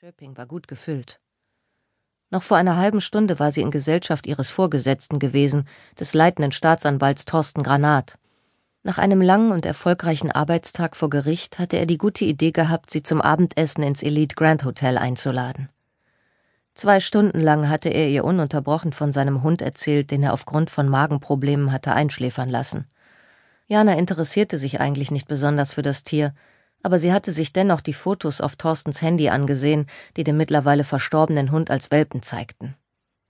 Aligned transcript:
Schöpping 0.00 0.36
war 0.36 0.46
gut 0.46 0.68
gefüllt. 0.68 1.18
Noch 2.30 2.44
vor 2.44 2.56
einer 2.56 2.76
halben 2.76 3.00
Stunde 3.00 3.40
war 3.40 3.50
sie 3.50 3.62
in 3.62 3.72
Gesellschaft 3.72 4.28
ihres 4.28 4.48
Vorgesetzten 4.48 5.18
gewesen, 5.18 5.66
des 5.98 6.14
leitenden 6.14 6.52
Staatsanwalts 6.52 7.24
Thorsten 7.24 7.64
Granat. 7.64 8.16
Nach 8.84 8.98
einem 8.98 9.20
langen 9.20 9.50
und 9.50 9.66
erfolgreichen 9.66 10.30
Arbeitstag 10.30 10.94
vor 10.94 11.10
Gericht 11.10 11.58
hatte 11.58 11.78
er 11.78 11.86
die 11.86 11.98
gute 11.98 12.24
Idee 12.24 12.52
gehabt, 12.52 12.90
sie 12.90 13.02
zum 13.02 13.20
Abendessen 13.20 13.82
ins 13.82 14.04
Elite 14.04 14.36
Grand 14.36 14.64
Hotel 14.64 14.98
einzuladen. 14.98 15.68
Zwei 16.74 17.00
Stunden 17.00 17.40
lang 17.40 17.68
hatte 17.68 17.88
er 17.88 18.08
ihr 18.08 18.24
ununterbrochen 18.24 18.92
von 18.92 19.10
seinem 19.10 19.42
Hund 19.42 19.62
erzählt, 19.62 20.12
den 20.12 20.22
er 20.22 20.32
aufgrund 20.32 20.70
von 20.70 20.88
Magenproblemen 20.88 21.72
hatte 21.72 21.92
einschläfern 21.92 22.50
lassen. 22.50 22.86
Jana 23.66 23.94
interessierte 23.94 24.58
sich 24.58 24.80
eigentlich 24.80 25.10
nicht 25.10 25.26
besonders 25.26 25.72
für 25.72 25.82
das 25.82 26.04
Tier, 26.04 26.34
aber 26.82 26.98
sie 26.98 27.12
hatte 27.12 27.32
sich 27.32 27.52
dennoch 27.52 27.80
die 27.80 27.92
Fotos 27.92 28.40
auf 28.40 28.56
Thorstens 28.56 29.02
Handy 29.02 29.28
angesehen, 29.28 29.86
die 30.16 30.24
den 30.24 30.36
mittlerweile 30.36 30.84
verstorbenen 30.84 31.50
Hund 31.50 31.70
als 31.70 31.90
Welpen 31.90 32.22
zeigten. 32.22 32.76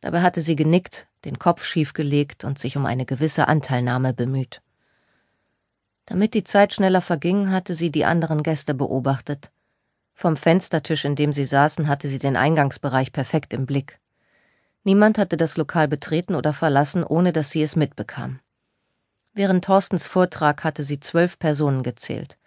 Dabei 0.00 0.22
hatte 0.22 0.40
sie 0.40 0.56
genickt, 0.56 1.08
den 1.24 1.38
Kopf 1.38 1.64
schiefgelegt 1.64 2.44
und 2.44 2.58
sich 2.58 2.76
um 2.76 2.86
eine 2.86 3.04
gewisse 3.04 3.48
Anteilnahme 3.48 4.12
bemüht. 4.12 4.62
Damit 6.06 6.34
die 6.34 6.44
Zeit 6.44 6.72
schneller 6.72 7.00
verging, 7.00 7.50
hatte 7.50 7.74
sie 7.74 7.90
die 7.90 8.04
anderen 8.04 8.42
Gäste 8.42 8.74
beobachtet. 8.74 9.50
Vom 10.14 10.36
Fenstertisch, 10.36 11.04
in 11.04 11.16
dem 11.16 11.32
sie 11.32 11.44
saßen, 11.44 11.88
hatte 11.88 12.08
sie 12.08 12.18
den 12.18 12.36
Eingangsbereich 12.36 13.12
perfekt 13.12 13.52
im 13.52 13.66
Blick. 13.66 13.98
Niemand 14.84 15.18
hatte 15.18 15.36
das 15.36 15.56
Lokal 15.56 15.88
betreten 15.88 16.34
oder 16.34 16.52
verlassen, 16.52 17.04
ohne 17.04 17.32
dass 17.32 17.50
sie 17.50 17.62
es 17.62 17.76
mitbekam. 17.76 18.40
Während 19.34 19.64
Thorstens 19.64 20.06
Vortrag 20.06 20.64
hatte 20.64 20.82
sie 20.82 21.00
zwölf 21.00 21.38
Personen 21.38 21.82
gezählt 21.82 22.37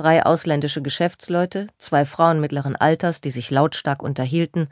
drei 0.00 0.24
ausländische 0.24 0.80
Geschäftsleute, 0.80 1.66
zwei 1.76 2.06
Frauen 2.06 2.40
mittleren 2.40 2.74
Alters, 2.74 3.20
die 3.20 3.30
sich 3.30 3.50
lautstark 3.50 4.02
unterhielten, 4.02 4.68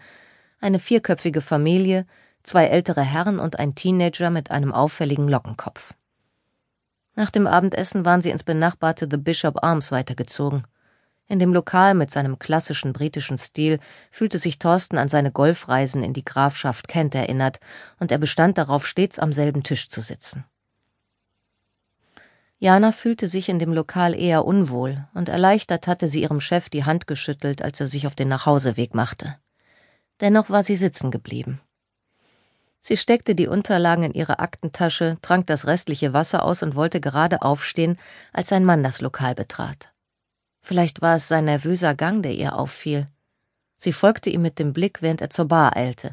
eine 0.59 0.79
vierköpfige 0.79 1.43
Familie, 1.43 2.07
zwei 2.43 2.65
ältere 2.65 3.03
Herren 3.03 3.39
und 3.39 3.59
ein 3.59 3.75
Teenager 3.75 4.31
mit 4.31 4.51
einem 4.51 4.73
auffälligen 4.73 5.29
Lockenkopf. 5.29 5.93
Nach 7.15 7.31
dem 7.31 7.47
Abendessen 7.47 8.07
waren 8.07 8.23
sie 8.23 8.31
ins 8.31 8.43
benachbarte 8.43 9.07
The 9.11 9.19
Bishop 9.19 9.63
Arms 9.63 9.93
weitergezogen. 9.93 10.67
In 11.27 11.39
dem 11.39 11.53
Lokal 11.53 11.93
mit 11.93 12.11
seinem 12.11 12.39
klassischen 12.39 12.95
britischen 12.95 13.37
Stil 13.37 13.81
fühlte 14.11 14.39
sich 14.39 14.59
Thorsten 14.59 14.97
an 14.97 15.11
seine 15.11 15.31
Golfreisen 15.31 16.03
in 16.03 16.15
die 16.15 16.25
Grafschaft 16.25 16.89
Kent 16.89 17.15
erinnert, 17.15 17.61
und 17.99 18.11
er 18.11 18.19
bestand 18.19 18.57
darauf, 18.57 18.87
stets 18.87 19.19
am 19.19 19.35
selben 19.35 19.63
Tisch 19.63 19.91
zu 19.91 20.01
sitzen. 20.01 20.47
Jana 22.61 22.91
fühlte 22.91 23.29
sich 23.29 23.49
in 23.49 23.61
dem 23.61 23.73
Lokal 23.73 24.15
eher 24.15 24.45
unwohl, 24.45 25.07
und 25.15 25.29
erleichtert 25.29 25.87
hatte 25.87 26.09
sie 26.09 26.23
ihrem 26.23 26.41
Chef 26.41 26.69
die 26.69 26.85
Hand 26.85 27.07
geschüttelt, 27.07 27.63
als 27.63 27.79
er 27.81 27.87
sich 27.87 28.07
auf 28.07 28.17
den 28.17 28.29
Nachhauseweg 28.29 28.95
machte. 28.95 29.37
Dennoch 30.21 30.51
war 30.51 30.65
sie 30.65 30.77
sitzen 30.77 31.13
geblieben. 31.13 31.61
Sie 32.81 32.97
steckte 32.97 33.37
die 33.37 33.47
Unterlagen 33.47 34.03
in 34.03 34.13
ihre 34.13 34.41
Aktentasche, 34.41 35.19
trank 35.23 35.47
das 35.47 35.67
restliche 35.67 36.13
Wasser 36.13 36.43
aus 36.45 36.65
und 36.65 36.75
wollte 36.75 37.01
gerade 37.01 37.43
aufstehen, 37.43 37.97
als 38.33 38.53
ein 38.53 38.65
Mann 38.65 38.83
das 38.83 39.01
Lokal 39.01 39.37
betrat. 39.37 39.93
Vielleicht 40.61 41.01
war 41.01 41.17
es 41.17 41.29
sein 41.29 41.45
nervöser 41.45 41.95
Gang, 41.95 42.23
der 42.23 42.35
ihr 42.35 42.57
auffiel. 42.57 43.07
Sie 43.77 43.93
folgte 43.93 44.31
ihm 44.31 44.43
mit 44.43 44.59
dem 44.59 44.73
Blick, 44.73 45.01
während 45.01 45.21
er 45.21 45.31
zur 45.31 45.47
Bar 45.47 45.77
eilte. 45.77 46.11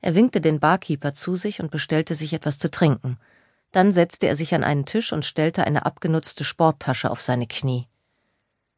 Er 0.00 0.14
winkte 0.14 0.40
den 0.40 0.60
Barkeeper 0.60 1.12
zu 1.14 1.34
sich 1.34 1.60
und 1.60 1.72
bestellte 1.72 2.14
sich 2.14 2.32
etwas 2.32 2.60
zu 2.60 2.70
trinken– 2.70 3.18
dann 3.72 3.92
setzte 3.92 4.26
er 4.26 4.36
sich 4.36 4.54
an 4.54 4.64
einen 4.64 4.86
Tisch 4.86 5.12
und 5.12 5.24
stellte 5.24 5.64
eine 5.64 5.86
abgenutzte 5.86 6.44
Sporttasche 6.44 7.10
auf 7.10 7.20
seine 7.20 7.46
Knie. 7.46 7.86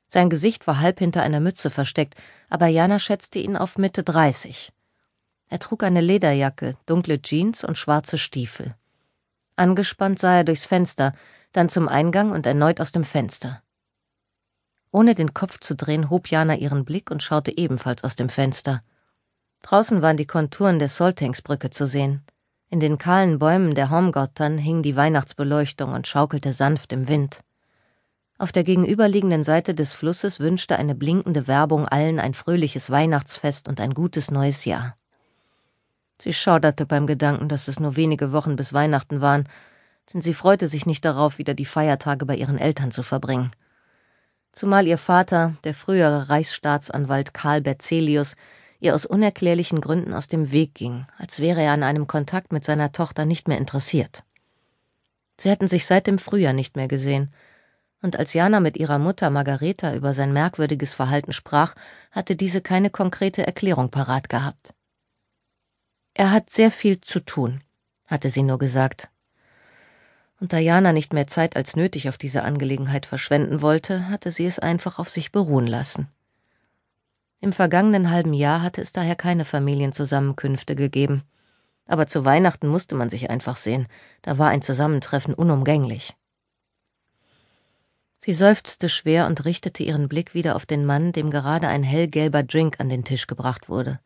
Sein 0.06 0.28
Gesicht 0.28 0.66
war 0.66 0.80
halb 0.80 0.98
hinter 0.98 1.22
einer 1.22 1.40
Mütze 1.40 1.70
versteckt, 1.70 2.14
aber 2.50 2.66
Jana 2.66 2.98
schätzte 2.98 3.38
ihn 3.38 3.56
auf 3.56 3.78
Mitte 3.78 4.02
dreißig. 4.02 4.70
Er 5.48 5.58
trug 5.58 5.82
eine 5.82 6.00
Lederjacke, 6.00 6.76
dunkle 6.86 7.20
Jeans 7.20 7.64
und 7.64 7.78
schwarze 7.78 8.18
Stiefel. 8.18 8.74
Angespannt 9.56 10.18
sah 10.18 10.36
er 10.36 10.44
durchs 10.44 10.66
Fenster, 10.66 11.14
dann 11.52 11.68
zum 11.68 11.88
Eingang 11.88 12.30
und 12.30 12.46
erneut 12.46 12.80
aus 12.80 12.92
dem 12.92 13.04
Fenster. 13.04 13.62
Ohne 14.90 15.14
den 15.14 15.32
Kopf 15.32 15.60
zu 15.60 15.74
drehen, 15.74 16.10
hob 16.10 16.28
Jana 16.28 16.56
ihren 16.56 16.84
Blick 16.84 17.10
und 17.10 17.22
schaute 17.22 17.56
ebenfalls 17.56 18.04
aus 18.04 18.16
dem 18.16 18.28
Fenster. 18.28 18.82
Draußen 19.62 20.02
waren 20.02 20.16
die 20.16 20.26
Konturen 20.26 20.78
der 20.78 20.88
Soltanksbrücke 20.88 21.70
zu 21.70 21.86
sehen. 21.86 22.22
In 22.72 22.80
den 22.80 22.96
kahlen 22.96 23.38
Bäumen 23.38 23.74
der 23.74 23.90
Homgottern 23.90 24.56
hing 24.56 24.82
die 24.82 24.96
Weihnachtsbeleuchtung 24.96 25.92
und 25.92 26.06
schaukelte 26.06 26.54
sanft 26.54 26.94
im 26.94 27.06
Wind. 27.06 27.42
Auf 28.38 28.50
der 28.50 28.64
gegenüberliegenden 28.64 29.44
Seite 29.44 29.74
des 29.74 29.92
Flusses 29.92 30.40
wünschte 30.40 30.78
eine 30.78 30.94
blinkende 30.94 31.46
Werbung 31.46 31.86
allen 31.86 32.18
ein 32.18 32.32
fröhliches 32.32 32.88
Weihnachtsfest 32.88 33.68
und 33.68 33.78
ein 33.78 33.92
gutes 33.92 34.30
neues 34.30 34.64
Jahr. 34.64 34.96
Sie 36.18 36.32
schauderte 36.32 36.86
beim 36.86 37.06
Gedanken, 37.06 37.50
dass 37.50 37.68
es 37.68 37.78
nur 37.78 37.96
wenige 37.96 38.32
Wochen 38.32 38.56
bis 38.56 38.72
Weihnachten 38.72 39.20
waren, 39.20 39.46
denn 40.14 40.22
sie 40.22 40.32
freute 40.32 40.66
sich 40.66 40.86
nicht 40.86 41.04
darauf, 41.04 41.36
wieder 41.36 41.52
die 41.52 41.66
Feiertage 41.66 42.24
bei 42.24 42.36
ihren 42.36 42.56
Eltern 42.56 42.90
zu 42.90 43.02
verbringen. 43.02 43.50
Zumal 44.52 44.86
ihr 44.86 44.96
Vater, 44.96 45.56
der 45.64 45.74
frühere 45.74 46.30
Reichsstaatsanwalt 46.30 47.34
Karl 47.34 47.60
Berzelius, 47.60 48.34
ihr 48.82 48.94
aus 48.94 49.06
unerklärlichen 49.06 49.80
Gründen 49.80 50.12
aus 50.12 50.28
dem 50.28 50.50
Weg 50.50 50.74
ging, 50.74 51.06
als 51.16 51.38
wäre 51.38 51.62
er 51.62 51.72
an 51.72 51.84
einem 51.84 52.06
Kontakt 52.06 52.52
mit 52.52 52.64
seiner 52.64 52.90
Tochter 52.90 53.24
nicht 53.24 53.46
mehr 53.46 53.58
interessiert. 53.58 54.24
Sie 55.38 55.50
hatten 55.50 55.68
sich 55.68 55.86
seit 55.86 56.06
dem 56.06 56.18
Frühjahr 56.18 56.52
nicht 56.52 56.76
mehr 56.76 56.88
gesehen, 56.88 57.32
und 58.02 58.18
als 58.18 58.34
Jana 58.34 58.58
mit 58.58 58.76
ihrer 58.76 58.98
Mutter 58.98 59.30
Margareta 59.30 59.94
über 59.94 60.12
sein 60.12 60.32
merkwürdiges 60.32 60.94
Verhalten 60.94 61.32
sprach, 61.32 61.76
hatte 62.10 62.34
diese 62.34 62.60
keine 62.60 62.90
konkrete 62.90 63.46
Erklärung 63.46 63.90
parat 63.90 64.28
gehabt. 64.28 64.74
Er 66.14 66.32
hat 66.32 66.50
sehr 66.50 66.72
viel 66.72 67.00
zu 67.00 67.20
tun, 67.20 67.60
hatte 68.06 68.28
sie 68.28 68.42
nur 68.42 68.58
gesagt. 68.58 69.08
Und 70.40 70.52
da 70.52 70.58
Jana 70.58 70.92
nicht 70.92 71.12
mehr 71.12 71.28
Zeit 71.28 71.54
als 71.54 71.76
nötig 71.76 72.08
auf 72.08 72.18
diese 72.18 72.42
Angelegenheit 72.42 73.06
verschwenden 73.06 73.62
wollte, 73.62 74.08
hatte 74.08 74.32
sie 74.32 74.46
es 74.46 74.58
einfach 74.58 74.98
auf 74.98 75.08
sich 75.08 75.30
beruhen 75.30 75.68
lassen. 75.68 76.08
Im 77.42 77.52
vergangenen 77.52 78.12
halben 78.12 78.34
Jahr 78.34 78.62
hatte 78.62 78.80
es 78.80 78.92
daher 78.92 79.16
keine 79.16 79.44
Familienzusammenkünfte 79.44 80.76
gegeben. 80.76 81.24
Aber 81.86 82.06
zu 82.06 82.24
Weihnachten 82.24 82.68
musste 82.68 82.94
man 82.94 83.10
sich 83.10 83.30
einfach 83.30 83.56
sehen, 83.56 83.88
da 84.22 84.38
war 84.38 84.50
ein 84.50 84.62
Zusammentreffen 84.62 85.34
unumgänglich. 85.34 86.14
Sie 88.20 88.32
seufzte 88.32 88.88
schwer 88.88 89.26
und 89.26 89.44
richtete 89.44 89.82
ihren 89.82 90.08
Blick 90.08 90.34
wieder 90.34 90.54
auf 90.54 90.66
den 90.66 90.86
Mann, 90.86 91.10
dem 91.10 91.32
gerade 91.32 91.66
ein 91.66 91.82
hellgelber 91.82 92.44
Drink 92.44 92.78
an 92.78 92.88
den 92.88 93.02
Tisch 93.02 93.26
gebracht 93.26 93.68
wurde. 93.68 93.98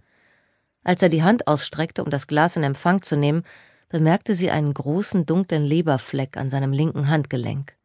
Als 0.82 1.02
er 1.02 1.10
die 1.10 1.22
Hand 1.22 1.46
ausstreckte, 1.46 2.02
um 2.02 2.08
das 2.08 2.28
Glas 2.28 2.56
in 2.56 2.62
Empfang 2.62 3.02
zu 3.02 3.18
nehmen, 3.18 3.42
bemerkte 3.90 4.34
sie 4.34 4.50
einen 4.50 4.72
großen 4.72 5.26
dunklen 5.26 5.62
Leberfleck 5.62 6.38
an 6.38 6.48
seinem 6.48 6.72
linken 6.72 7.10
Handgelenk. 7.10 7.76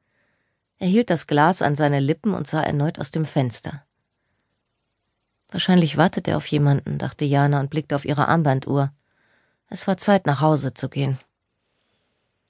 Er 0.77 0.87
hielt 0.87 1.09
das 1.09 1.27
Glas 1.27 1.61
an 1.61 1.75
seine 1.75 1.99
Lippen 1.99 2.33
und 2.33 2.47
sah 2.47 2.63
erneut 2.63 2.99
aus 2.99 3.11
dem 3.11 3.25
Fenster. 3.25 3.83
Wahrscheinlich 5.51 5.97
wartet 5.97 6.27
er 6.27 6.37
auf 6.37 6.47
jemanden, 6.47 6.97
dachte 6.97 7.25
Jana 7.25 7.59
und 7.59 7.69
blickte 7.69 7.95
auf 7.95 8.05
ihre 8.05 8.27
Armbanduhr. 8.27 8.91
Es 9.67 9.85
war 9.85 9.97
Zeit, 9.97 10.25
nach 10.25 10.41
Hause 10.41 10.73
zu 10.73 10.89
gehen. 10.89 11.17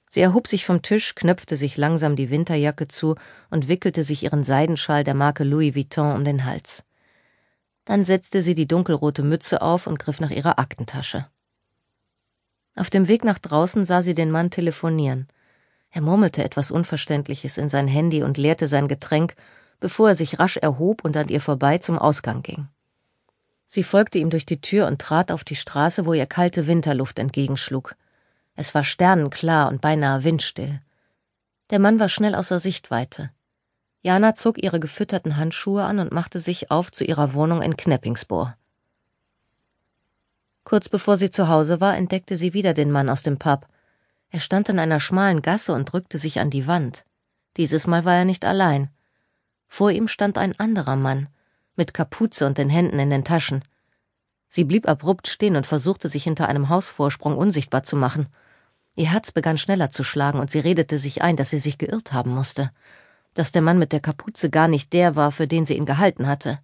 Sie 0.08 0.20
erhob 0.20 0.46
sich 0.46 0.64
vom 0.64 0.82
Tisch, 0.82 1.14
knöpfte 1.14 1.56
sich 1.56 1.76
langsam 1.76 2.16
die 2.16 2.30
Winterjacke 2.30 2.86
zu 2.86 3.16
und 3.50 3.68
wickelte 3.68 4.04
sich 4.04 4.22
ihren 4.24 4.44
Seidenschal 4.44 5.04
der 5.04 5.14
Marke 5.14 5.42
Louis 5.42 5.74
Vuitton 5.74 6.14
um 6.14 6.24
den 6.24 6.44
Hals. 6.44 6.84
Dann 7.84 8.04
setzte 8.04 8.42
sie 8.42 8.54
die 8.54 8.68
dunkelrote 8.68 9.22
Mütze 9.22 9.62
auf 9.62 9.86
und 9.86 9.98
griff 9.98 10.20
nach 10.20 10.30
ihrer 10.30 10.58
Aktentasche. 10.58 11.26
Auf 12.76 12.90
dem 12.90 13.08
Weg 13.08 13.24
nach 13.24 13.38
draußen 13.38 13.84
sah 13.84 14.02
sie 14.02 14.14
den 14.14 14.30
Mann 14.30 14.50
telefonieren. 14.50 15.28
Er 15.90 16.02
murmelte 16.02 16.44
etwas 16.44 16.70
Unverständliches 16.70 17.58
in 17.58 17.68
sein 17.68 17.88
Handy 17.88 18.22
und 18.22 18.38
leerte 18.38 18.68
sein 18.68 18.88
Getränk, 18.88 19.34
bevor 19.80 20.10
er 20.10 20.16
sich 20.16 20.38
rasch 20.38 20.56
erhob 20.56 21.04
und 21.04 21.16
an 21.16 21.28
ihr 21.28 21.40
vorbei 21.40 21.78
zum 21.78 21.98
Ausgang 21.98 22.42
ging. 22.42 22.68
Sie 23.74 23.84
folgte 23.84 24.18
ihm 24.18 24.28
durch 24.28 24.44
die 24.44 24.60
Tür 24.60 24.86
und 24.86 25.00
trat 25.00 25.32
auf 25.32 25.44
die 25.44 25.56
Straße, 25.56 26.04
wo 26.04 26.12
ihr 26.12 26.26
kalte 26.26 26.66
Winterluft 26.66 27.18
entgegenschlug. 27.18 27.96
Es 28.54 28.74
war 28.74 28.84
sternenklar 28.84 29.70
und 29.70 29.80
beinahe 29.80 30.24
windstill. 30.24 30.78
Der 31.70 31.78
Mann 31.78 31.98
war 31.98 32.10
schnell 32.10 32.34
außer 32.34 32.60
Sichtweite. 32.60 33.30
Jana 34.02 34.34
zog 34.34 34.62
ihre 34.62 34.78
gefütterten 34.78 35.38
Handschuhe 35.38 35.84
an 35.84 36.00
und 36.00 36.12
machte 36.12 36.38
sich 36.38 36.70
auf 36.70 36.92
zu 36.92 37.04
ihrer 37.04 37.32
Wohnung 37.32 37.62
in 37.62 37.74
Kneppingsbohr. 37.74 38.58
Kurz 40.64 40.90
bevor 40.90 41.16
sie 41.16 41.30
zu 41.30 41.48
Hause 41.48 41.80
war, 41.80 41.96
entdeckte 41.96 42.36
sie 42.36 42.52
wieder 42.52 42.74
den 42.74 42.90
Mann 42.90 43.08
aus 43.08 43.22
dem 43.22 43.38
Pub. 43.38 43.66
Er 44.28 44.40
stand 44.40 44.68
in 44.68 44.80
einer 44.80 45.00
schmalen 45.00 45.40
Gasse 45.40 45.72
und 45.72 45.90
drückte 45.90 46.18
sich 46.18 46.40
an 46.40 46.50
die 46.50 46.66
Wand. 46.66 47.06
Dieses 47.56 47.86
Mal 47.86 48.04
war 48.04 48.16
er 48.16 48.26
nicht 48.26 48.44
allein. 48.44 48.90
Vor 49.66 49.90
ihm 49.92 50.08
stand 50.08 50.36
ein 50.36 50.60
anderer 50.60 50.96
Mann, 50.96 51.28
mit 51.76 51.94
Kapuze 51.94 52.46
und 52.46 52.58
den 52.58 52.68
Händen 52.68 52.98
in 52.98 53.10
den 53.10 53.24
Taschen. 53.24 53.62
Sie 54.48 54.64
blieb 54.64 54.88
abrupt 54.88 55.28
stehen 55.28 55.56
und 55.56 55.66
versuchte 55.66 56.08
sich 56.08 56.24
hinter 56.24 56.48
einem 56.48 56.68
Hausvorsprung 56.68 57.36
unsichtbar 57.38 57.84
zu 57.84 57.96
machen. 57.96 58.26
Ihr 58.96 59.10
Herz 59.10 59.32
begann 59.32 59.56
schneller 59.56 59.90
zu 59.90 60.04
schlagen 60.04 60.38
und 60.38 60.50
sie 60.50 60.58
redete 60.60 60.98
sich 60.98 61.22
ein, 61.22 61.36
dass 61.36 61.50
sie 61.50 61.58
sich 61.58 61.78
geirrt 61.78 62.12
haben 62.12 62.32
musste, 62.32 62.70
dass 63.32 63.52
der 63.52 63.62
Mann 63.62 63.78
mit 63.78 63.92
der 63.92 64.00
Kapuze 64.00 64.50
gar 64.50 64.68
nicht 64.68 64.92
der 64.92 65.16
war, 65.16 65.32
für 65.32 65.48
den 65.48 65.64
sie 65.64 65.76
ihn 65.76 65.86
gehalten 65.86 66.26
hatte. 66.26 66.58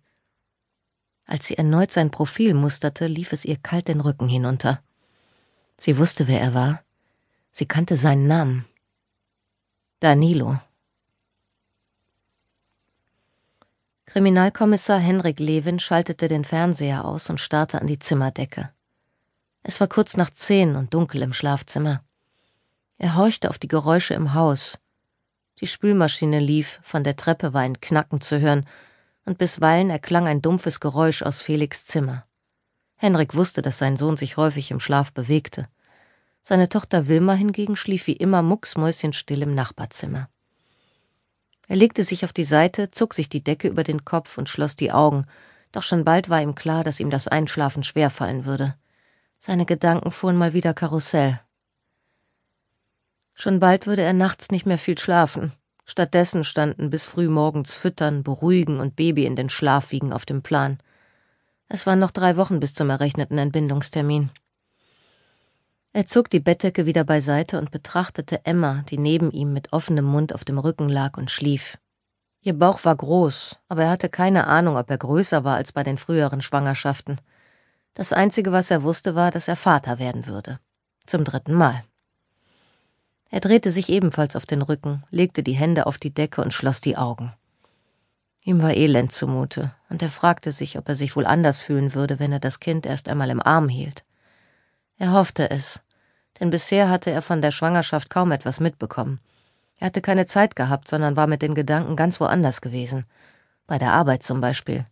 Als 1.25 1.47
sie 1.47 1.57
erneut 1.57 1.91
sein 1.91 2.11
Profil 2.11 2.55
musterte, 2.55 3.07
lief 3.07 3.33
es 3.33 3.45
ihr 3.45 3.57
kalt 3.57 3.89
den 3.89 4.01
Rücken 4.01 4.29
hinunter. 4.29 4.83
Sie 5.79 5.97
wusste, 5.97 6.27
wer 6.27 6.41
er 6.41 6.55
war. 6.55 6.83
Sie 7.53 7.67
kannte 7.67 7.97
seinen 7.97 8.27
Namen. 8.27 8.65
Danilo. 10.01 10.59
Kriminalkommissar 14.09 14.99
Henrik 15.01 15.39
Levin 15.39 15.79
schaltete 15.79 16.29
den 16.29 16.43
Fernseher 16.43 17.05
aus 17.05 17.29
und 17.29 17.43
starrte 17.43 17.79
an 17.79 17.87
die 17.87 17.99
Zimmerdecke. 17.99 18.71
Es 19.63 19.81
war 19.81 19.87
kurz 19.87 20.17
nach 20.17 20.31
zehn 20.31 20.77
und 20.77 20.95
dunkel 20.95 21.21
im 21.21 21.35
Schlafzimmer. 21.35 22.03
Er 22.97 23.17
horchte 23.17 23.51
auf 23.51 23.59
die 23.59 23.69
Geräusche 23.69 24.15
im 24.15 24.33
Haus. 24.33 24.79
Die 25.61 25.67
Spülmaschine 25.67 26.41
lief, 26.41 26.81
von 26.83 27.05
der 27.05 27.17
Treppe 27.17 27.53
war 27.53 27.61
ein 27.61 27.83
Knacken 27.83 28.23
zu 28.23 28.41
hören, 28.41 28.65
und 29.27 29.37
bisweilen 29.37 29.91
erklang 29.91 30.27
ein 30.27 30.41
dumpfes 30.41 30.81
Geräusch 30.81 31.23
aus 31.23 31.43
Felix 31.43 31.85
Zimmer. 31.85 32.25
Henrik 32.97 33.35
wusste, 33.35 33.61
dass 33.61 33.77
sein 33.77 33.99
Sohn 33.99 34.17
sich 34.17 34.39
häufig 34.39 34.71
im 34.71 34.81
Schlaf 34.81 35.13
bewegte. 35.13 35.69
Seine 36.41 36.71
Tochter 36.71 37.09
Wilma 37.09 37.35
hingegen 37.35 37.77
schlief 37.77 38.07
wie 38.07 38.17
immer 38.17 38.41
mucksmäuschenstill 38.41 39.43
im 39.43 39.55
Nachbarzimmer. 39.55 40.31
Er 41.69 41.77
legte 41.77 42.03
sich 42.03 42.25
auf 42.25 42.33
die 42.33 42.45
Seite, 42.45 42.91
zog 42.91 43.15
sich 43.15 43.29
die 43.29 43.45
Decke 43.45 43.69
über 43.69 43.85
den 43.85 44.05
Kopf 44.05 44.39
und 44.39 44.49
schloss 44.49 44.75
die 44.75 44.91
Augen, 44.91 45.27
doch 45.71 45.83
schon 45.83 46.05
bald 46.05 46.31
war 46.31 46.41
ihm 46.41 46.55
klar, 46.55 46.83
dass 46.83 46.99
ihm 46.99 47.11
das 47.11 47.29
Einschlafen 47.29 47.85
schwerfallen 47.85 48.47
würde. 48.47 48.75
Seine 49.39 49.67
Gedanken 49.67 50.11
fuhren 50.11 50.37
mal 50.37 50.55
wieder 50.55 50.73
Karussell. 50.73 51.41
Schon 53.35 53.61
bald 53.61 53.87
würde 53.87 54.03
er 54.03 54.15
nachts 54.15 54.51
nicht 54.51 54.67
mehr 54.67 54.79
viel 54.79 54.99
schlafen. 54.99 55.53
Stattdessen 55.85 56.43
standen 56.43 56.91
bis 56.91 57.07
früh 57.07 57.29
morgens 57.29 57.75
Füttern, 57.75 58.23
Beruhigen 58.23 58.81
und 58.81 58.97
Baby 58.97 59.27
in 59.27 59.37
den 59.37 59.49
Schlafwiegen 59.49 60.13
auf 60.13 60.27
dem 60.27 60.43
Plan. 60.43 60.79
Es 61.69 61.87
waren 61.87 61.99
noch 61.99 62.11
drei 62.11 62.37
Wochen 62.37 62.61
bis 62.61 62.75
zum 62.75 62.91
errechneten 62.91 63.39
Entbindungstermin. 63.39 64.31
Er 65.99 66.07
zog 66.07 66.31
die 66.31 66.39
Bettdecke 66.39 66.87
wieder 66.87 67.03
beiseite 67.03 67.59
und 67.59 67.73
betrachtete 67.73 68.47
Emma, 68.47 68.85
die 68.89 68.99
neben 68.99 69.33
ihm 69.33 69.53
mit 69.53 69.73
offenem 69.73 70.05
Mund 70.05 70.33
auf 70.33 70.45
dem 70.45 70.61
Rücken 70.61 70.89
lag 70.89 71.19
und 71.19 71.29
schlief. 71.29 71.77
Ihr 72.41 72.57
Bauch 72.57 72.85
war 72.85 72.95
groß, 72.95 73.57
aber 73.67 73.83
er 73.83 73.91
hatte 73.91 74.09
keine 74.09 74.47
Ahnung, 74.47 74.77
ob 74.77 74.89
er 74.91 74.99
größer 74.99 75.43
war 75.43 75.57
als 75.57 75.73
bei 75.73 75.83
den 75.83 75.99
früheren 75.99 76.41
Schwangerschaften. 76.41 77.21
Das 77.95 78.13
Einzige, 78.13 78.53
was 78.53 78.71
er 78.71 78.85
wusste, 78.85 79.17
war, 79.17 79.33
dass 79.33 79.49
er 79.49 79.57
Vater 79.57 79.99
werden 79.99 80.29
würde. 80.29 80.61
Zum 81.05 81.25
dritten 81.25 81.55
Mal. 81.55 81.83
Er 83.29 83.41
drehte 83.41 83.73
sich 83.73 83.89
ebenfalls 83.89 84.37
auf 84.37 84.47
den 84.47 84.63
Rücken, 84.63 85.03
legte 85.11 85.43
die 85.43 85.55
Hände 85.55 85.85
auf 85.85 85.99
die 85.99 86.15
Decke 86.15 86.43
und 86.43 86.55
schloss 86.55 86.81
die 86.81 86.97
Augen. 86.97 87.33
Ihm 88.45 88.63
war 88.63 88.73
elend 88.73 89.11
zumute, 89.11 89.75
und 89.89 90.01
er 90.01 90.11
fragte 90.11 90.53
sich, 90.53 90.79
ob 90.79 90.89
er 90.89 90.95
sich 90.95 91.17
wohl 91.17 91.27
anders 91.27 91.59
fühlen 91.59 91.93
würde, 91.93 92.21
wenn 92.21 92.31
er 92.31 92.39
das 92.39 92.61
Kind 92.61 92.87
erst 92.87 93.09
einmal 93.09 93.31
im 93.31 93.43
Arm 93.43 93.69
hielt. 93.69 94.05
Er 94.97 95.13
hoffte 95.13 95.51
es, 95.51 95.81
denn 96.41 96.51
bisher 96.51 96.89
hatte 96.89 97.11
er 97.11 97.23
von 97.23 97.43
der 97.43 97.51
Schwangerschaft 97.51 98.11
kaum 98.11 98.33
etwas 98.33 98.61
mitbekommen. 98.61 99.21
Er 99.79 99.87
hatte 99.87 100.01
keine 100.01 100.27
Zeit 100.27 100.57
gehabt, 100.57 100.89
sondern 100.89 101.17
war 101.17 101.27
mit 101.27 101.43
den 101.43 101.55
Gedanken 101.55 101.97
ganz 101.97 102.21
woanders 102.21 102.61
gewesen. 102.61 103.05
Bei 103.67 103.79
der 103.79 103.93
Arbeit 103.93 104.23
zum 104.23 104.41
Beispiel. 104.41 104.87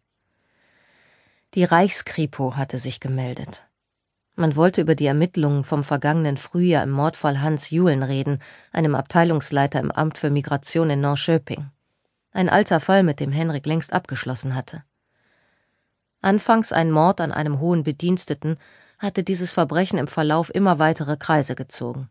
Die 1.54 1.64
Reichskripo 1.64 2.56
hatte 2.56 2.78
sich 2.78 3.00
gemeldet. 3.00 3.66
Man 4.34 4.54
wollte 4.54 4.82
über 4.82 4.94
die 4.94 5.06
Ermittlungen 5.06 5.64
vom 5.64 5.82
vergangenen 5.82 6.36
Frühjahr 6.36 6.82
im 6.82 6.90
Mordfall 6.90 7.40
Hans 7.40 7.70
Julen 7.70 8.02
reden, 8.02 8.40
einem 8.70 8.94
Abteilungsleiter 8.94 9.80
im 9.80 9.90
Amt 9.90 10.18
für 10.18 10.28
Migration 10.28 10.90
in 10.90 11.00
Norrköping. 11.00 11.70
Ein 12.32 12.50
alter 12.50 12.80
Fall, 12.80 13.02
mit 13.02 13.18
dem 13.18 13.32
Henrik 13.32 13.64
längst 13.64 13.94
abgeschlossen 13.94 14.54
hatte. 14.54 14.84
Anfangs 16.20 16.70
ein 16.72 16.90
Mord 16.90 17.22
an 17.22 17.32
einem 17.32 17.60
hohen 17.60 17.82
Bediensteten, 17.82 18.58
hatte 18.98 19.22
dieses 19.22 19.52
Verbrechen 19.52 19.98
im 19.98 20.08
Verlauf 20.08 20.54
immer 20.54 20.78
weitere 20.78 21.16
Kreise 21.16 21.54
gezogen. 21.54 22.08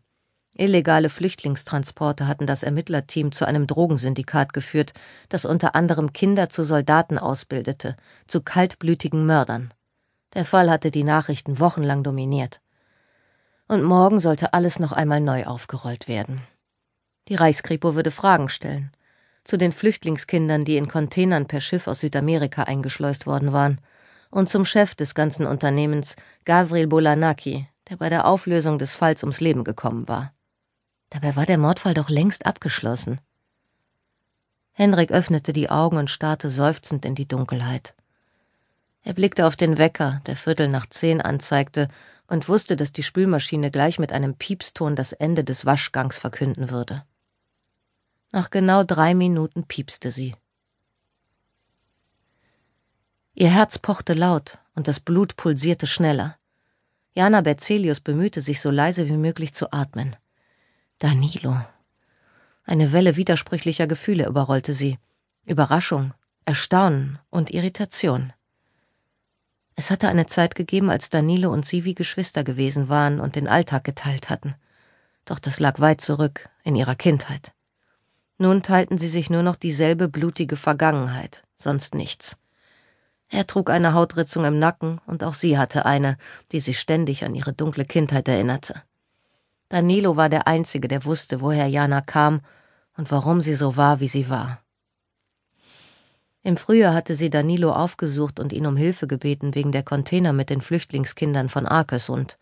Illegale 0.54 1.10
Flüchtlingstransporte 1.10 2.26
hatten 2.26 2.46
das 2.46 2.62
Ermittlerteam 2.62 3.30
zu 3.30 3.44
einem 3.44 3.66
Drogensyndikat 3.66 4.52
geführt, 4.52 4.94
das 5.28 5.44
unter 5.44 5.74
anderem 5.74 6.12
Kinder 6.12 6.48
zu 6.48 6.64
Soldaten 6.64 7.18
ausbildete, 7.18 7.96
zu 8.26 8.40
kaltblütigen 8.40 9.26
Mördern. 9.26 9.74
Der 10.34 10.44
Fall 10.44 10.70
hatte 10.70 10.90
die 10.90 11.04
Nachrichten 11.04 11.58
wochenlang 11.60 12.02
dominiert. 12.02 12.60
Und 13.68 13.82
morgen 13.82 14.20
sollte 14.20 14.54
alles 14.54 14.78
noch 14.78 14.92
einmal 14.92 15.20
neu 15.20 15.44
aufgerollt 15.44 16.08
werden. 16.08 16.40
Die 17.28 17.34
Reichskripo 17.34 17.94
würde 17.94 18.10
Fragen 18.10 18.48
stellen. 18.48 18.92
Zu 19.44 19.58
den 19.58 19.72
Flüchtlingskindern, 19.72 20.64
die 20.64 20.76
in 20.76 20.88
Containern 20.88 21.46
per 21.46 21.60
Schiff 21.60 21.86
aus 21.86 22.00
Südamerika 22.00 22.62
eingeschleust 22.62 23.26
worden 23.26 23.52
waren– 23.52 23.80
und 24.30 24.48
zum 24.48 24.64
Chef 24.64 24.94
des 24.94 25.14
ganzen 25.14 25.46
Unternehmens, 25.46 26.16
Gavril 26.44 26.86
Bolanaki, 26.86 27.68
der 27.88 27.96
bei 27.96 28.08
der 28.08 28.26
Auflösung 28.26 28.78
des 28.78 28.94
Falls 28.94 29.22
ums 29.22 29.40
Leben 29.40 29.64
gekommen 29.64 30.08
war. 30.08 30.32
Dabei 31.10 31.36
war 31.36 31.46
der 31.46 31.58
Mordfall 31.58 31.94
doch 31.94 32.10
längst 32.10 32.46
abgeschlossen. 32.46 33.20
Henrik 34.72 35.12
öffnete 35.12 35.52
die 35.52 35.70
Augen 35.70 35.96
und 35.96 36.10
starrte 36.10 36.50
seufzend 36.50 37.04
in 37.04 37.14
die 37.14 37.26
Dunkelheit. 37.28 37.94
Er 39.02 39.14
blickte 39.14 39.46
auf 39.46 39.56
den 39.56 39.78
Wecker, 39.78 40.20
der 40.26 40.36
Viertel 40.36 40.68
nach 40.68 40.86
zehn 40.86 41.20
anzeigte, 41.20 41.88
und 42.26 42.48
wusste, 42.48 42.76
dass 42.76 42.92
die 42.92 43.04
Spülmaschine 43.04 43.70
gleich 43.70 43.98
mit 43.98 44.12
einem 44.12 44.34
Piepston 44.34 44.96
das 44.96 45.12
Ende 45.12 45.44
des 45.44 45.64
Waschgangs 45.64 46.18
verkünden 46.18 46.70
würde. 46.70 47.04
Nach 48.32 48.50
genau 48.50 48.82
drei 48.82 49.14
Minuten 49.14 49.64
piepste 49.64 50.10
sie. 50.10 50.34
Ihr 53.38 53.50
Herz 53.50 53.78
pochte 53.78 54.14
laut 54.14 54.60
und 54.74 54.88
das 54.88 54.98
Blut 54.98 55.36
pulsierte 55.36 55.86
schneller. 55.86 56.38
Jana 57.14 57.42
Berzelius 57.42 58.00
bemühte 58.00 58.40
sich, 58.40 58.62
so 58.62 58.70
leise 58.70 59.08
wie 59.08 59.16
möglich 59.18 59.52
zu 59.52 59.74
atmen. 59.74 60.16
Danilo. 61.00 61.54
Eine 62.64 62.92
Welle 62.92 63.16
widersprüchlicher 63.16 63.86
Gefühle 63.86 64.24
überrollte 64.26 64.72
sie. 64.72 64.98
Überraschung, 65.44 66.14
Erstaunen 66.46 67.18
und 67.28 67.50
Irritation. 67.50 68.32
Es 69.74 69.90
hatte 69.90 70.08
eine 70.08 70.24
Zeit 70.24 70.54
gegeben, 70.54 70.88
als 70.88 71.10
Danilo 71.10 71.52
und 71.52 71.66
sie 71.66 71.84
wie 71.84 71.94
Geschwister 71.94 72.42
gewesen 72.42 72.88
waren 72.88 73.20
und 73.20 73.36
den 73.36 73.48
Alltag 73.48 73.84
geteilt 73.84 74.30
hatten. 74.30 74.54
Doch 75.26 75.38
das 75.38 75.60
lag 75.60 75.78
weit 75.78 76.00
zurück, 76.00 76.48
in 76.64 76.74
ihrer 76.74 76.94
Kindheit. 76.94 77.52
Nun 78.38 78.62
teilten 78.62 78.96
sie 78.96 79.08
sich 79.08 79.28
nur 79.28 79.42
noch 79.42 79.56
dieselbe 79.56 80.08
blutige 80.08 80.56
Vergangenheit, 80.56 81.42
sonst 81.58 81.94
nichts. 81.94 82.38
Er 83.28 83.46
trug 83.46 83.70
eine 83.70 83.92
Hautritzung 83.92 84.44
im 84.44 84.58
Nacken, 84.58 85.00
und 85.06 85.24
auch 85.24 85.34
sie 85.34 85.58
hatte 85.58 85.84
eine, 85.84 86.16
die 86.52 86.60
sie 86.60 86.74
ständig 86.74 87.24
an 87.24 87.34
ihre 87.34 87.52
dunkle 87.52 87.84
Kindheit 87.84 88.28
erinnerte. 88.28 88.82
Danilo 89.68 90.16
war 90.16 90.28
der 90.28 90.46
Einzige, 90.46 90.86
der 90.86 91.04
wusste, 91.04 91.40
woher 91.40 91.66
Jana 91.66 92.00
kam 92.00 92.40
und 92.96 93.10
warum 93.10 93.40
sie 93.40 93.54
so 93.54 93.76
war, 93.76 94.00
wie 94.00 94.08
sie 94.08 94.28
war. 94.28 94.60
Im 96.44 96.56
Frühjahr 96.56 96.94
hatte 96.94 97.16
sie 97.16 97.28
Danilo 97.28 97.72
aufgesucht 97.72 98.38
und 98.38 98.52
ihn 98.52 98.66
um 98.66 98.76
Hilfe 98.76 99.08
gebeten 99.08 99.56
wegen 99.56 99.72
der 99.72 99.82
Container 99.82 100.32
mit 100.32 100.48
den 100.48 100.60
Flüchtlingskindern 100.60 101.48
von 101.48 101.66
Arkesund. 101.66 102.38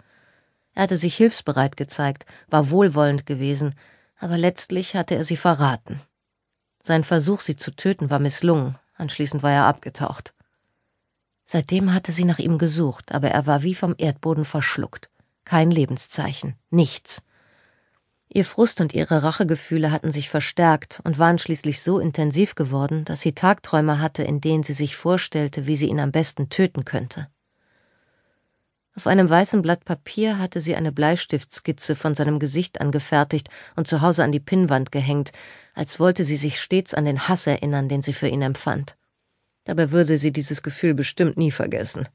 Er 0.74 0.82
hatte 0.82 0.98
sich 0.98 1.16
hilfsbereit 1.16 1.78
gezeigt, 1.78 2.26
war 2.48 2.68
wohlwollend 2.68 3.24
gewesen, 3.24 3.74
aber 4.18 4.36
letztlich 4.36 4.94
hatte 4.94 5.14
er 5.14 5.24
sie 5.24 5.38
verraten. 5.38 6.02
Sein 6.82 7.02
Versuch, 7.02 7.40
sie 7.40 7.56
zu 7.56 7.74
töten, 7.74 8.10
war 8.10 8.18
misslungen, 8.18 8.76
anschließend 8.96 9.42
war 9.42 9.52
er 9.52 9.64
abgetaucht. 9.64 10.33
Seitdem 11.44 11.92
hatte 11.92 12.12
sie 12.12 12.24
nach 12.24 12.38
ihm 12.38 12.58
gesucht, 12.58 13.12
aber 13.12 13.30
er 13.30 13.46
war 13.46 13.62
wie 13.62 13.74
vom 13.74 13.94
Erdboden 13.98 14.44
verschluckt. 14.44 15.10
Kein 15.44 15.70
Lebenszeichen, 15.70 16.54
nichts. 16.70 17.22
Ihr 18.28 18.44
Frust 18.44 18.80
und 18.80 18.94
ihre 18.94 19.22
Rachegefühle 19.22 19.92
hatten 19.92 20.10
sich 20.10 20.28
verstärkt 20.28 21.00
und 21.04 21.18
waren 21.18 21.38
schließlich 21.38 21.82
so 21.82 22.00
intensiv 22.00 22.54
geworden, 22.54 23.04
dass 23.04 23.20
sie 23.20 23.32
Tagträume 23.32 24.00
hatte, 24.00 24.24
in 24.24 24.40
denen 24.40 24.64
sie 24.64 24.72
sich 24.72 24.96
vorstellte, 24.96 25.66
wie 25.66 25.76
sie 25.76 25.88
ihn 25.88 26.00
am 26.00 26.10
besten 26.10 26.48
töten 26.48 26.84
könnte. 26.84 27.28
Auf 28.96 29.06
einem 29.06 29.28
weißen 29.28 29.60
Blatt 29.60 29.84
Papier 29.84 30.38
hatte 30.38 30.60
sie 30.60 30.76
eine 30.76 30.92
Bleistiftskizze 30.92 31.94
von 31.96 32.14
seinem 32.14 32.38
Gesicht 32.38 32.80
angefertigt 32.80 33.48
und 33.76 33.88
zu 33.88 34.00
Hause 34.00 34.24
an 34.24 34.32
die 34.32 34.40
Pinnwand 34.40 34.92
gehängt, 34.92 35.32
als 35.74 35.98
wollte 36.00 36.24
sie 36.24 36.36
sich 36.36 36.60
stets 36.60 36.94
an 36.94 37.04
den 37.04 37.28
Hass 37.28 37.46
erinnern, 37.46 37.88
den 37.88 38.02
sie 38.02 38.12
für 38.12 38.28
ihn 38.28 38.42
empfand. 38.42 38.96
Dabei 39.64 39.90
würde 39.90 40.18
sie 40.18 40.32
dieses 40.32 40.62
Gefühl 40.62 40.94
bestimmt 40.94 41.36
nie 41.36 41.50
vergessen. 41.50 42.08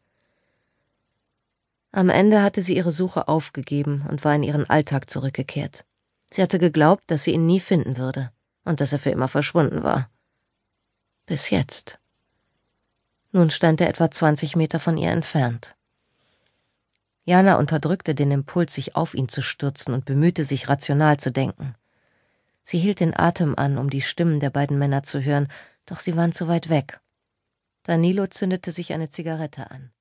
Am 1.91 2.09
Ende 2.09 2.43
hatte 2.43 2.61
sie 2.61 2.75
ihre 2.75 2.91
Suche 2.91 3.27
aufgegeben 3.27 4.05
und 4.09 4.23
war 4.23 4.35
in 4.35 4.43
ihren 4.43 4.69
Alltag 4.69 5.09
zurückgekehrt. 5.09 5.85
Sie 6.31 6.41
hatte 6.41 6.59
geglaubt, 6.59 7.05
dass 7.07 7.23
sie 7.23 7.31
ihn 7.31 7.47
nie 7.47 7.59
finden 7.59 7.97
würde 7.97 8.31
und 8.63 8.79
dass 8.79 8.93
er 8.93 8.99
für 8.99 9.09
immer 9.09 9.27
verschwunden 9.27 9.83
war. 9.83 10.09
Bis 11.25 11.49
jetzt. 11.49 11.99
Nun 13.31 13.49
stand 13.49 13.81
er 13.81 13.89
etwa 13.89 14.09
20 14.09 14.55
Meter 14.55 14.79
von 14.79 14.97
ihr 14.97 15.09
entfernt. 15.09 15.75
Jana 17.25 17.57
unterdrückte 17.57 18.15
den 18.15 18.31
Impuls, 18.31 18.73
sich 18.73 18.95
auf 18.95 19.13
ihn 19.13 19.29
zu 19.29 19.41
stürzen 19.41 19.93
und 19.93 20.05
bemühte 20.05 20.43
sich, 20.43 20.69
rational 20.69 21.17
zu 21.17 21.31
denken. 21.31 21.75
Sie 22.63 22.79
hielt 22.79 22.99
den 22.99 23.15
Atem 23.15 23.55
an, 23.55 23.77
um 23.77 23.89
die 23.89 24.01
Stimmen 24.01 24.39
der 24.39 24.49
beiden 24.49 24.79
Männer 24.79 25.03
zu 25.03 25.23
hören, 25.23 25.47
doch 25.85 25.99
sie 25.99 26.15
waren 26.15 26.33
zu 26.33 26.47
weit 26.47 26.69
weg. 26.69 26.99
Danilo 27.89 28.27
zündete 28.27 28.71
sich 28.71 28.93
eine 28.93 29.09
Zigarette 29.09 29.71
an. 29.71 29.91